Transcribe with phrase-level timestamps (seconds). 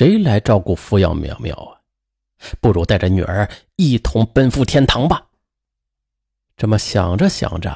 [0.00, 1.76] 谁来照顾抚养苗苗啊？
[2.58, 5.26] 不如带着女儿一同奔赴天堂吧。
[6.56, 7.70] 这么想着想着，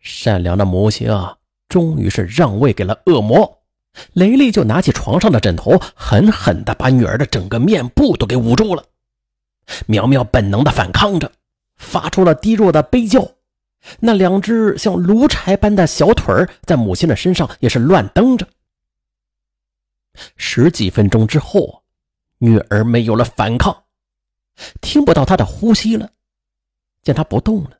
[0.00, 1.36] 善良的母亲啊，
[1.68, 3.60] 终于是让位给了恶魔。
[4.14, 8.82] 雷利就拿起床上的枕头，狠狠地把女儿的整个面部都给捂住了。
[9.84, 11.30] 苗苗本能地反抗着，
[11.76, 13.28] 发出了低弱的悲叫。
[14.00, 18.48] 那两只像炉柴般的小腿在母亲的身上也是乱蹬着。
[20.36, 21.82] 十几分钟之后，
[22.38, 23.84] 女儿没有了反抗，
[24.80, 26.10] 听不到她的呼吸了。
[27.02, 27.70] 见她不动了，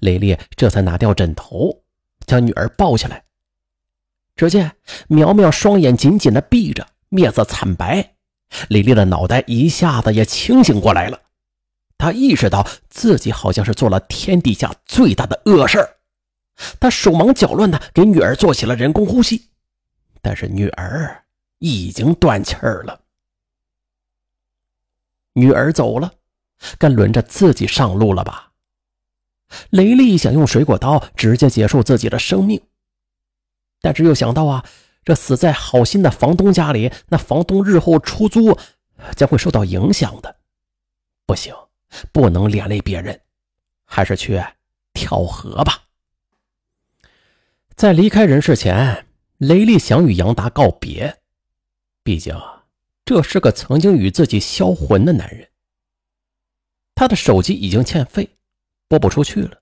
[0.00, 1.82] 雷烈这才拿掉枕头，
[2.26, 3.24] 将女儿抱起来。
[4.36, 4.76] 只见
[5.08, 8.14] 苗苗双眼紧紧的闭着，面色惨白。
[8.68, 11.20] 雷烈的脑袋一下子也清醒过来了，
[11.98, 15.86] 他意识到自己好像是做了天底下最大的恶事
[16.80, 19.50] 他手忙脚乱的给女儿做起了人工呼吸，
[20.22, 21.24] 但是女儿。
[21.58, 23.00] 已经断气儿了，
[25.32, 26.12] 女儿走了，
[26.78, 28.52] 该轮着自己上路了吧？
[29.70, 32.60] 雷利想用水果刀直接结束自己的生命，
[33.80, 34.64] 但是又想到啊，
[35.04, 38.58] 这死在好心的房东家里，那房东日后出租
[39.16, 40.36] 将会受到影响的，
[41.24, 41.54] 不行，
[42.12, 43.18] 不能连累别人，
[43.84, 44.42] 还是去
[44.92, 45.84] 跳河吧。
[47.74, 49.06] 在离开人世前，
[49.38, 51.17] 雷利想与杨达告别。
[52.08, 52.34] 毕竟，
[53.04, 55.46] 这是个曾经与自己销魂的男人。
[56.94, 58.30] 他的手机已经欠费，
[58.88, 59.60] 拨不出去了。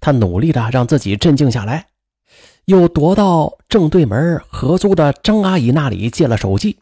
[0.00, 1.88] 他努力的让自己镇静下来，
[2.64, 6.80] 又踱到正对门合租的张阿姨那里借了手机。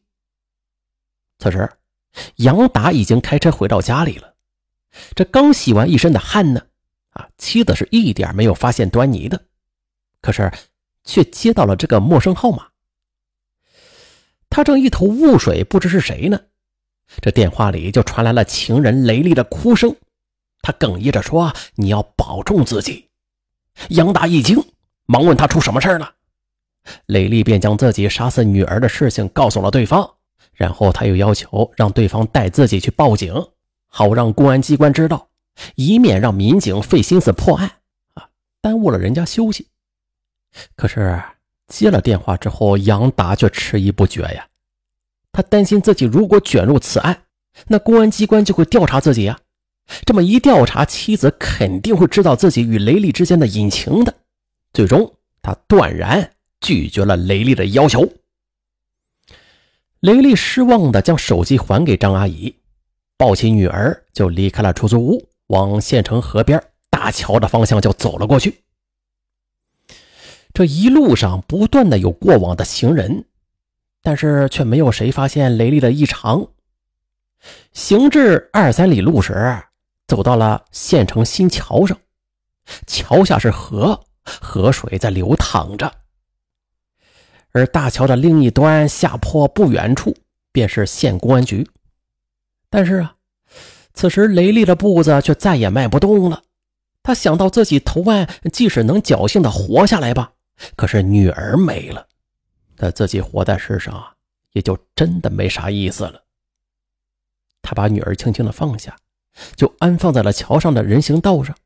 [1.41, 1.69] 此时，
[2.37, 4.37] 杨达已经开车回到家里了。
[5.17, 6.65] 这刚洗完一身的汗呢，
[7.11, 9.47] 啊，妻子是一点没有发现端倪的，
[10.21, 10.53] 可是
[11.03, 12.69] 却接到了这个陌生号码。
[14.49, 16.41] 他正一头雾水，不知是谁呢。
[17.21, 19.95] 这电话里就传来了情人雷利的哭声，
[20.63, 23.09] 他哽咽着说：“你要保重自己。”
[23.91, 24.61] 杨达一惊，
[25.07, 26.15] 忙问他出什么事了。
[27.07, 30.09] 雷利便将自己杀死女儿的事情告诉了对方，
[30.55, 33.35] 然后他又要求让对方带自己去报警，
[33.87, 35.29] 好让公安机关知道，
[35.75, 37.71] 以免让民警费心思破案，
[38.15, 38.29] 啊，
[38.61, 39.69] 耽误了人家休息。
[40.75, 41.23] 可是。
[41.69, 44.47] 接了电话之后，杨达却迟疑不决呀。
[45.33, 47.25] 他担心自己如果卷入此案，
[47.67, 49.39] 那公安机关就会调查自己呀。
[50.05, 54.15] 这么一调查，妻子肯定会知道自己与雷利之间的隐情的。
[54.73, 55.13] 最终，
[55.43, 58.11] 他断然拒绝了雷利的要求。
[60.01, 62.55] 雷利失望地将手机还给张阿姨，
[63.17, 68.63] 抱起女儿就离开了出租屋，往县城河边大桥的方向就走了过去。
[70.57, 73.27] 这一路上不断的有过往的行人，
[74.01, 76.47] 但是却没有谁发现雷利的异常。
[77.75, 79.35] 行至二三里路时，
[80.07, 81.99] 走到了县城新桥上，
[82.87, 85.93] 桥下是河，河水在流淌着。
[87.53, 90.17] 而大桥的另一端下坡不远处，
[90.53, 91.69] 便是县公安局。
[92.71, 93.15] 但是啊，
[93.93, 96.43] 此时雷利的步子却再也迈不动了。
[97.03, 100.33] 他想到自己投案，即使能侥幸的活下来吧。
[100.77, 102.07] 可是女儿没了，
[102.77, 104.13] 他自己活在世上啊，
[104.53, 106.23] 也就真的没啥意思了。
[107.63, 108.97] 他把女儿轻轻的放下，
[109.57, 111.57] 就安放在了桥上的人行道上，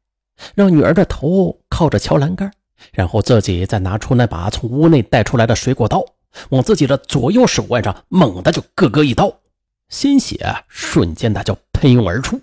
[0.54, 2.50] 让女儿的头靠着桥栏杆，
[2.92, 6.02] 然后自己再拿出那把从屋内带出来的水果刀，
[6.48, 9.40] 往自己的左右手腕上猛地就各割一刀，
[9.88, 12.40] 鲜血瞬间的就喷涌而出，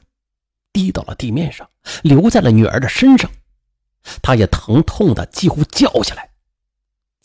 [0.72, 1.68] 滴到了地面上，
[2.04, 3.32] 流在了女儿的身上，
[4.22, 6.27] 他也疼痛的几乎叫起来。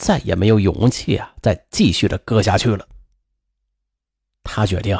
[0.03, 2.85] 再也没有勇气啊，再继续的割下去了。
[4.43, 4.99] 他决定，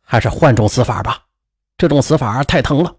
[0.00, 1.26] 还是换种死法吧，
[1.76, 2.96] 这种死法太疼了。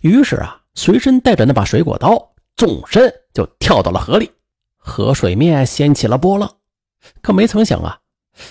[0.00, 4.30] 于是啊，随身带着那把水果刀，纵身就跳到了河里。
[4.78, 6.50] 河水面掀起了波浪，
[7.20, 8.00] 可没曾想啊，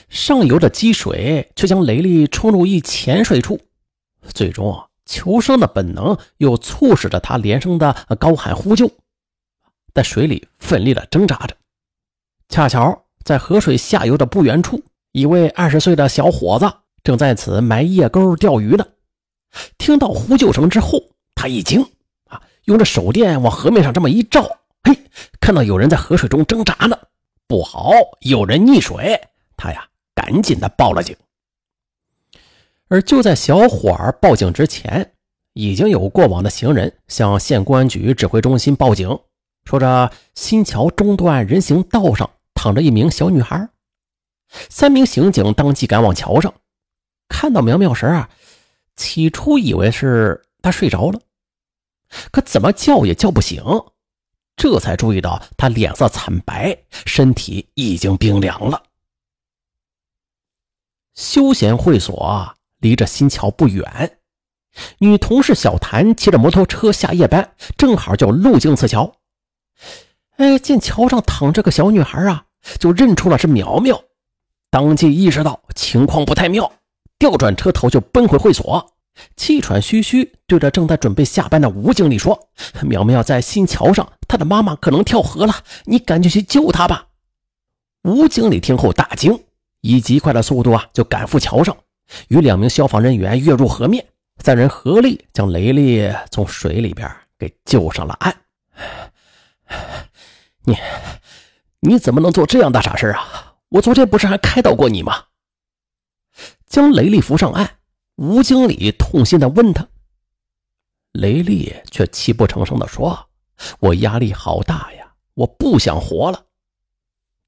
[0.08, 3.60] 上游的积水却将雷利冲入一浅水处。
[4.36, 8.88] 最终啊，求生的本能又促使着他连声的高喊呼救，
[9.96, 11.58] 在水里奋力的挣扎着。
[12.50, 14.82] 恰巧在河水下游的不远处，
[15.12, 16.72] 一位二十岁的小伙子
[17.04, 18.86] 正在此埋叶钩钓鱼呢。
[19.78, 21.00] 听到呼救声之后，
[21.36, 21.82] 他一惊，
[22.26, 24.44] 啊，用着手电往河面上这么一照，
[24.84, 24.98] 嘿，
[25.40, 26.98] 看到有人在河水中挣扎呢，
[27.48, 27.92] 不好，
[28.22, 29.20] 有人溺水。
[29.56, 31.16] 他呀，赶紧的报了警。
[32.90, 35.14] 而就在小伙儿报警之前，
[35.54, 39.18] 已经有过往的行人向县公安局指挥中心报警，
[39.66, 42.30] 说着新桥中段人行道上。
[42.56, 43.68] 躺着一名小女孩，
[44.70, 46.54] 三名刑警当即赶往桥上，
[47.28, 48.30] 看到苗苗时啊，
[48.96, 51.20] 起初以为是她睡着了，
[52.32, 53.62] 可怎么叫也叫不醒，
[54.56, 58.84] 这才注意到她脸色惨白，身体已经冰凉了。
[61.16, 64.20] 休闲会所离着新桥不远，
[65.00, 69.14] 女同事小谭骑着摩托车下夜班，正好就路经此桥。
[70.38, 72.46] 哎，见桥上躺着个小女孩啊，
[72.80, 74.02] 就认出了是苗苗，
[74.70, 76.72] 当即意识到情况不太妙，
[77.20, 78.94] 调转车头就奔回会所，
[79.36, 82.50] 气喘吁吁对着正在准备下班的吴经理说
[82.82, 85.54] ：“苗苗在新桥上，她的妈妈可能跳河了，
[85.86, 87.08] 你赶紧去救她吧。”
[88.04, 89.40] 吴经理听后大惊。
[89.86, 91.76] 以极快的速度啊，就赶赴桥上，
[92.30, 94.06] 与两名消防人员跃入河面，
[94.38, 98.34] 三人合力将雷丽从水里边给救上了岸。
[100.66, 100.78] 你，
[101.82, 103.56] 你怎么能做这样大傻事啊？
[103.70, 105.26] 我昨天不是还开导过你吗？
[106.66, 107.78] 将雷丽扶上岸，
[108.16, 109.88] 吴经理痛心的问他。
[111.12, 113.30] 雷丽却泣不成声的说
[113.80, 116.46] ：“我压力好大呀，我不想活了。”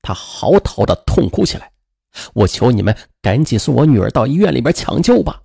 [0.04, 1.72] 他嚎啕的痛哭起来。
[2.34, 5.42] 我求你们赶紧送我女儿到医院里边抢救吧。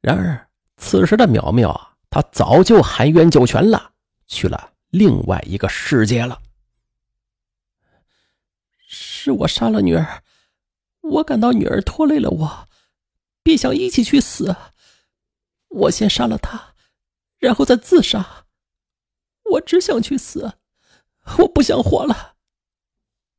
[0.00, 3.92] 然而此时的苗苗啊，她早就含冤九泉了，
[4.26, 6.36] 去了另外一个世界了。
[9.22, 10.24] 是我杀了女儿，
[11.00, 12.68] 我感到女儿拖累了我，
[13.44, 14.56] 便想一起去死。
[15.68, 16.74] 我先杀了她，
[17.38, 18.46] 然后再自杀。
[19.52, 20.54] 我只想去死，
[21.38, 22.34] 我不想活了。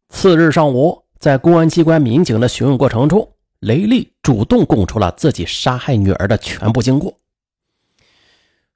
[0.09, 1.03] 次日上午。
[1.19, 7.18] 在公安机关民警的询问过程中，雷丽主动供出了自己杀害女儿的全部经过。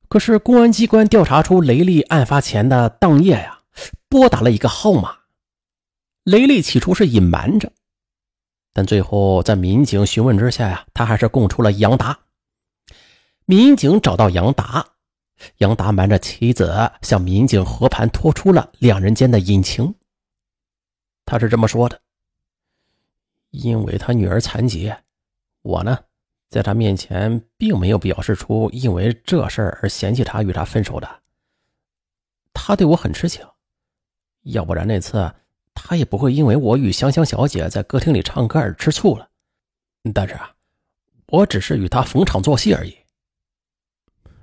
[0.08, 3.64] 可是，公安机关调查出雷丽案发前的当夜呀，
[4.08, 5.27] 拨打了一个号码。
[6.28, 7.72] 雷利起初是隐瞒着，
[8.74, 12.20] 但最后在民警询问之下呀，他还是供出了杨达。
[13.46, 14.86] 民警找到杨达，
[15.60, 19.96] 杨达瞒着妻子向民警和盘托出了两人间的隐情。
[21.24, 21.98] 他是这么说的。
[23.52, 24.94] 因为他女儿残疾，
[25.62, 25.98] 我呢，
[26.50, 31.22] 在他面前并没有表示出因为这事儿而嫌弃他与他分手的。
[32.52, 33.48] 他对我很痴情，
[34.42, 35.34] 要不然那次
[35.80, 39.30] 他也不会因为我与香香小姐在歌厅里唱歌而吃醋了。
[40.14, 40.52] 但是啊，
[41.28, 42.98] 我只是与他逢场作戏而已。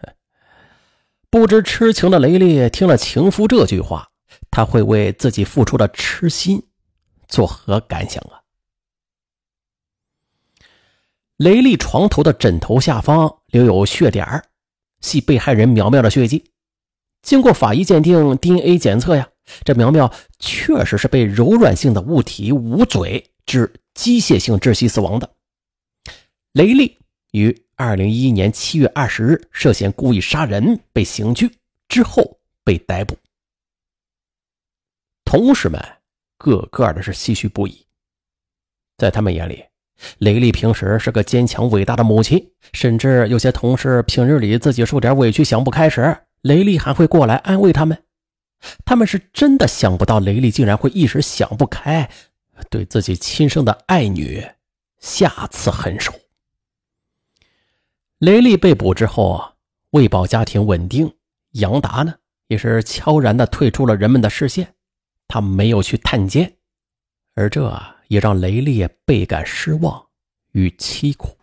[1.29, 4.09] 不知痴情的雷丽听了情夫这句话，
[4.51, 6.63] 他会为自己付出的痴心
[7.27, 8.41] 作何感想啊？
[11.37, 14.45] 雷丽床头的枕头下方留有血点儿，
[15.01, 16.53] 系被害人苗苗的血迹。
[17.23, 19.29] 经过法医鉴定、DNA 检测呀，
[19.65, 25.31] 这苗苗确实是被柔软性的物体捂嘴致机械性窒息死亡的。
[26.53, 26.99] 雷利
[27.33, 31.51] 于二零一一年七月二十日涉嫌故意杀人被刑拘
[31.89, 33.17] 之后被逮捕。
[35.25, 35.81] 同事们
[36.39, 37.85] 个个的是唏嘘不已，
[38.97, 39.65] 在他们眼里。
[40.19, 48.04] 雷丽平时是个坚强伟大的母亲，甚至有些同事平日里自己受点委屈想不开时，雷丽还会过来安慰他们。
[48.85, 52.11] 他们是真的想不到雷丽竟然会一时想不开，
[52.71, 54.47] 对自己亲生的爱女
[54.99, 56.13] 下此狠手。
[58.19, 59.55] 雷丽被捕之后啊，
[59.91, 61.15] 为保家庭稳定，
[61.53, 62.15] 杨达呢
[62.49, 64.75] 也是悄然的退出了人们的视线，
[65.29, 66.57] 他没有去探监，
[67.35, 67.83] 而这。
[68.09, 70.09] 也让雷利倍感失望
[70.53, 71.39] 与凄苦。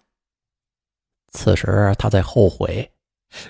[1.34, 2.92] 此时他在后悔，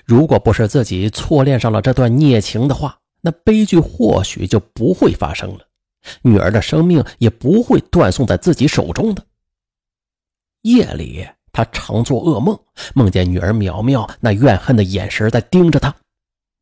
[0.06, 5.66] 如果不是自己错恋上了这段孽情的话，那悲剧或许就不会发生了，
[6.20, 9.26] 女儿的生命也不会断送在自己手中的。
[10.60, 12.58] 夜里，他常做噩梦，
[12.94, 15.96] 梦见女儿苗苗那怨恨的眼神在盯着他，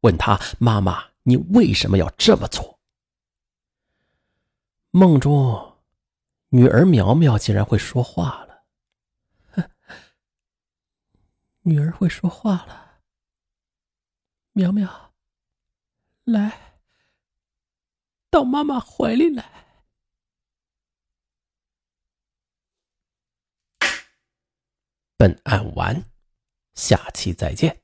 [0.02, 2.78] 问他：“妈妈，你为什么要这么做？”
[4.92, 5.66] 梦中。
[6.52, 9.68] 女儿苗苗竟然会说话了，
[11.62, 12.98] 女儿会说话了。
[14.52, 15.09] 苗苗，
[16.24, 16.80] 来
[18.30, 19.44] 到妈妈怀里来。
[25.16, 26.04] 本案完，
[26.74, 27.82] 下期再见。